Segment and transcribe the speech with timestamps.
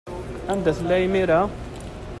[0.51, 1.41] Anda tella imir-a?